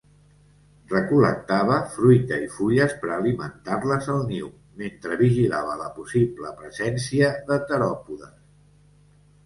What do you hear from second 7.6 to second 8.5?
teròpodes.